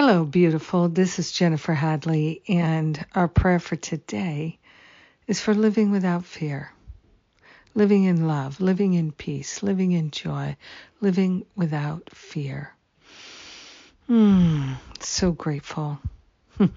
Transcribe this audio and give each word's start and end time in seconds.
Hello, 0.00 0.24
beautiful. 0.24 0.88
This 0.88 1.18
is 1.18 1.32
Jennifer 1.32 1.74
Hadley, 1.74 2.40
and 2.46 3.04
our 3.16 3.26
prayer 3.26 3.58
for 3.58 3.74
today 3.74 4.60
is 5.26 5.40
for 5.40 5.54
living 5.54 5.90
without 5.90 6.24
fear, 6.24 6.70
living 7.74 8.04
in 8.04 8.28
love, 8.28 8.60
living 8.60 8.94
in 8.94 9.10
peace, 9.10 9.60
living 9.60 9.90
in 9.90 10.12
joy, 10.12 10.56
living 11.00 11.46
without 11.56 12.10
fear. 12.10 12.72
Hmm, 14.06 14.74
so 15.00 15.32
grateful. 15.32 15.98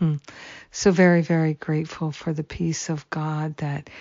so 0.71 0.89
very, 0.89 1.21
very 1.21 1.53
grateful 1.53 2.11
for 2.11 2.33
the 2.33 2.43
peace 2.43 2.89
of 2.89 3.07
God 3.11 3.55
that 3.57 3.91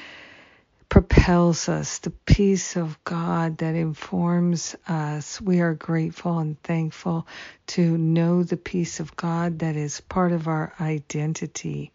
propels 1.20 1.68
us, 1.68 1.98
the 1.98 2.10
peace 2.10 2.76
of 2.76 2.98
God 3.04 3.58
that 3.58 3.74
informs 3.74 4.74
us. 4.88 5.38
We 5.38 5.60
are 5.60 5.74
grateful 5.74 6.38
and 6.38 6.58
thankful 6.62 7.26
to 7.66 7.98
know 7.98 8.42
the 8.42 8.56
peace 8.56 9.00
of 9.00 9.14
God 9.16 9.58
that 9.58 9.76
is 9.76 10.00
part 10.00 10.32
of 10.32 10.48
our 10.48 10.72
identity. 10.80 11.92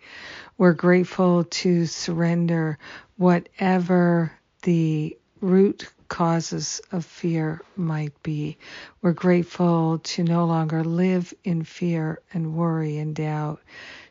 We're 0.59 0.73
grateful 0.73 1.43
to 1.43 1.87
surrender 1.87 2.77
whatever 3.17 4.31
the 4.61 5.17
root 5.41 5.91
causes 6.07 6.79
of 6.91 7.03
fear 7.03 7.63
might 7.75 8.21
be. 8.21 8.59
We're 9.01 9.13
grateful 9.13 9.97
to 10.03 10.23
no 10.23 10.45
longer 10.45 10.83
live 10.83 11.33
in 11.43 11.63
fear 11.63 12.19
and 12.31 12.55
worry 12.55 12.99
and 12.99 13.15
doubt, 13.15 13.59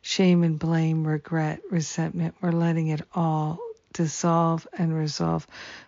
shame 0.03 0.43
and 0.43 0.59
blame, 0.59 1.07
regret, 1.07 1.61
resentment. 1.71 2.35
We're 2.41 2.51
letting 2.51 2.89
it 2.89 3.03
all 3.15 3.61
dissolve 3.95 4.69
and 4.77 4.95
resolve 4.95 5.47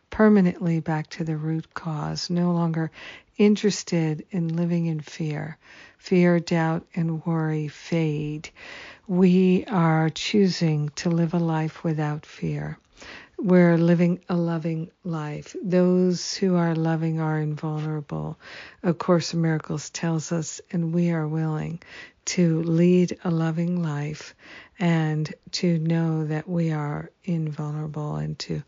permanently 0.08 0.80
back 0.80 1.08
to 1.10 1.24
the 1.24 1.36
root 1.36 1.74
cause, 1.74 2.30
no 2.30 2.52
longer 2.52 2.90
interested 3.36 4.24
in 4.30 4.56
living 4.56 4.86
in 4.86 5.00
fear. 5.00 5.58
Fear, 5.98 6.40
doubt, 6.40 6.86
and 6.94 7.26
worry 7.26 7.68
fade. 7.68 8.48
We 9.06 9.64
are 9.66 10.08
choosing 10.08 10.88
to 10.96 11.10
live 11.10 11.34
a 11.34 11.38
life 11.38 11.84
without 11.84 12.24
fear. 12.24 12.78
We're 13.38 13.76
living 13.76 14.24
a 14.28 14.36
loving 14.36 14.90
life. 15.04 15.54
Those 15.62 16.34
who 16.34 16.56
are 16.56 16.74
loving 16.74 17.20
are 17.20 17.38
invulnerable. 17.38 18.38
A 18.82 18.94
Course 18.94 19.34
in 19.34 19.42
Miracles 19.42 19.90
tells 19.90 20.32
us, 20.32 20.60
and 20.70 20.94
we 20.94 21.10
are 21.10 21.28
willing 21.28 21.80
to 22.26 22.62
lead 22.62 23.18
a 23.24 23.30
loving 23.30 23.82
life 23.82 24.34
and 24.78 25.32
to 25.52 25.78
know 25.78 26.26
that 26.26 26.48
we 26.48 26.72
are 26.72 27.10
invulnerable 27.24 28.16
and 28.16 28.38
to 28.40 28.62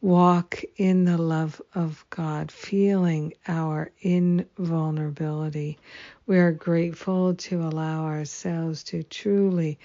walk 0.00 0.62
in 0.76 1.04
the 1.04 1.18
love 1.18 1.60
of 1.74 2.04
God, 2.10 2.50
feeling 2.50 3.34
our 3.46 3.90
invulnerability. 4.00 5.78
We 6.26 6.38
are 6.38 6.52
grateful 6.52 7.34
to 7.34 7.62
allow 7.62 8.04
ourselves 8.04 8.82
to 8.84 9.02
truly 9.02 9.78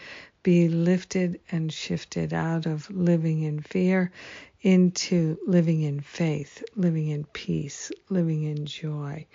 be 0.43 0.69
lifted 0.69 1.39
and 1.51 1.71
shifted 1.71 2.33
out 2.33 2.65
of 2.65 2.89
living 2.89 3.43
in 3.43 3.61
fear 3.61 4.11
into 4.61 5.37
living 5.47 5.81
in 5.81 5.99
faith, 5.99 6.63
living 6.75 7.07
in 7.07 7.23
peace, 7.25 7.91
living 8.09 8.43
in 8.43 8.65
joy. 8.65 9.25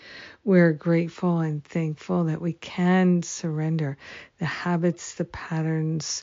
We're 0.45 0.73
grateful 0.73 1.41
and 1.41 1.65
thankful 1.65 2.25
that 2.25 2.41
we 2.41 2.53
can 2.53 3.23
surrender 3.23 3.97
the 4.39 4.47
habits, 4.47 5.15
the 5.15 5.25
patterns, 5.25 6.23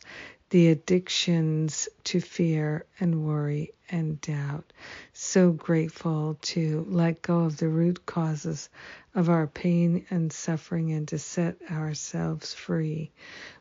the 0.53 0.69
addictions 0.69 1.89
to 2.03 2.21
fear 2.21 2.85
and 2.99 3.25
worry 3.25 3.71
and 3.89 4.21
doubt. 4.21 4.71
So 5.11 5.51
grateful 5.51 6.37
to 6.43 6.85
let 6.87 7.23
go 7.23 7.39
of 7.39 7.57
the 7.57 7.69
root 7.69 8.05
causes 8.05 8.69
of 9.15 9.29
our 9.29 9.47
pain 9.47 10.05
and 10.11 10.31
suffering 10.31 10.91
and 10.91 11.07
to 11.07 11.17
set 11.17 11.57
ourselves 11.71 12.53
free. 12.53 13.09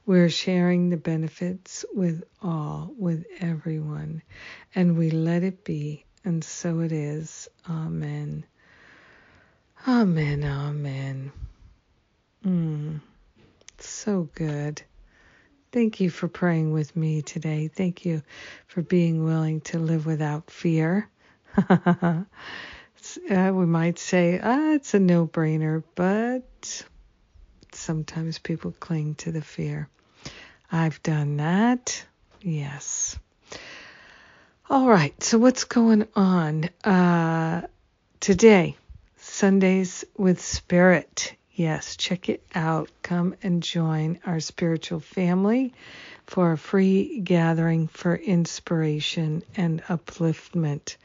We're 0.04 0.28
sharing 0.28 0.90
the 0.90 0.98
benefits 0.98 1.86
with 1.94 2.24
all, 2.42 2.92
with 2.98 3.24
everyone, 3.40 4.20
and 4.74 4.98
we 4.98 5.10
let 5.10 5.44
it 5.44 5.64
be, 5.64 6.04
and 6.26 6.44
so 6.44 6.80
it 6.80 6.92
is. 6.92 7.48
Amen. 7.70 8.44
Amen. 9.88 10.44
Amen. 10.44 11.32
Mm, 12.44 13.00
so 13.78 14.28
good. 14.34 14.82
Thank 15.72 16.00
you 16.00 16.10
for 16.10 16.28
praying 16.28 16.72
with 16.72 16.94
me 16.94 17.22
today. 17.22 17.68
Thank 17.68 18.04
you 18.04 18.22
for 18.66 18.82
being 18.82 19.24
willing 19.24 19.62
to 19.62 19.78
live 19.78 20.04
without 20.04 20.50
fear. 20.50 21.08
uh, 21.70 22.24
we 23.26 23.66
might 23.66 23.98
say, 23.98 24.38
ah, 24.42 24.72
it's 24.72 24.92
a 24.92 25.00
no 25.00 25.26
brainer, 25.26 25.82
but 25.94 26.84
sometimes 27.72 28.38
people 28.38 28.74
cling 28.78 29.14
to 29.14 29.32
the 29.32 29.40
fear. 29.40 29.88
I've 30.70 31.02
done 31.02 31.38
that. 31.38 32.04
Yes. 32.42 33.18
All 34.68 34.88
right. 34.88 35.22
So, 35.22 35.38
what's 35.38 35.64
going 35.64 36.06
on 36.14 36.68
uh, 36.84 37.62
today? 38.20 38.76
Sundays 39.16 40.04
with 40.18 40.42
Spirit. 40.42 41.34
Yes, 41.54 41.96
check 41.96 42.30
it 42.30 42.42
out. 42.54 42.90
Come 43.02 43.34
and 43.42 43.62
join 43.62 44.20
our 44.24 44.40
spiritual 44.40 45.00
family 45.00 45.74
for 46.26 46.52
a 46.52 46.58
free 46.58 47.20
gathering 47.20 47.88
for 47.88 48.16
inspiration 48.16 49.42
and 49.54 49.82
upliftment. 49.82 50.96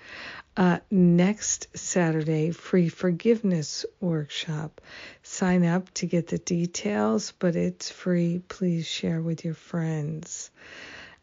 Uh, 0.56 0.80
next 0.90 1.68
Saturday, 1.78 2.52
free 2.52 2.88
forgiveness 2.88 3.86
workshop. 4.00 4.80
Sign 5.22 5.66
up 5.66 5.94
to 5.96 6.06
get 6.06 6.28
the 6.28 6.38
details, 6.38 7.34
but 7.40 7.58
it's 7.58 7.92
free. 7.92 8.42
Please 8.48 8.88
share 8.88 9.22
with 9.22 9.44
your 9.44 9.54
friends 9.54 10.50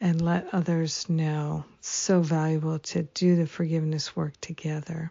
and 0.03 0.21
let 0.21 0.53
others 0.53 1.09
know. 1.09 1.65
So 1.81 2.21
valuable 2.21 2.79
to 2.79 3.05
do 3.15 3.37
the 3.37 3.47
forgiveness 3.47 4.15
work 4.15 4.39
together. 4.43 5.11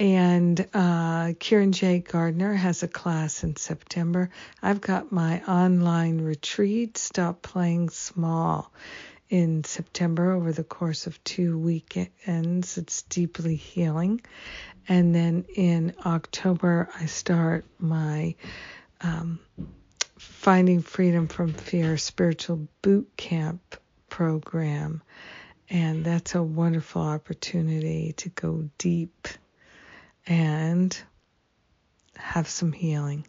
And 0.00 0.66
uh, 0.72 1.34
Kieran 1.38 1.72
J. 1.72 1.98
Gardner 1.98 2.54
has 2.54 2.82
a 2.82 2.88
class 2.88 3.44
in 3.44 3.56
September. 3.56 4.30
I've 4.62 4.80
got 4.80 5.12
my 5.12 5.42
online 5.42 6.22
retreat, 6.22 6.96
Stop 6.96 7.42
Playing 7.42 7.90
Small, 7.90 8.72
in 9.28 9.62
September 9.62 10.32
over 10.32 10.52
the 10.52 10.64
course 10.64 11.06
of 11.06 11.22
two 11.22 11.58
weekends. 11.58 12.78
It's 12.78 13.02
deeply 13.02 13.56
healing. 13.56 14.22
And 14.88 15.14
then 15.14 15.44
in 15.54 15.94
October, 16.06 16.88
I 16.98 17.04
start 17.04 17.66
my 17.78 18.36
um, 19.02 19.38
Finding 20.18 20.80
Freedom 20.80 21.28
from 21.28 21.52
Fear 21.52 21.98
spiritual 21.98 22.66
boot 22.80 23.18
camp 23.18 23.76
program. 24.08 25.02
And 25.68 26.06
that's 26.06 26.34
a 26.34 26.42
wonderful 26.42 27.02
opportunity 27.02 28.14
to 28.14 28.30
go 28.30 28.70
deep 28.78 29.28
and 30.26 30.96
have 32.16 32.48
some 32.48 32.72
healing. 32.72 33.26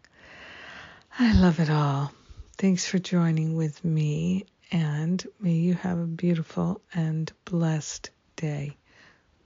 I 1.18 1.32
love 1.34 1.60
it 1.60 1.70
all. 1.70 2.12
Thanks 2.58 2.86
for 2.86 2.98
joining 2.98 3.56
with 3.56 3.84
me, 3.84 4.46
and 4.70 5.24
may 5.40 5.52
you 5.52 5.74
have 5.74 5.98
a 5.98 6.06
beautiful 6.06 6.80
and 6.94 7.30
blessed 7.44 8.10
day. 8.36 8.76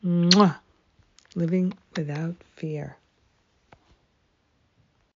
Mwah! 0.05 0.57
Living 1.35 1.73
without 1.97 2.37
fear. 2.55 2.97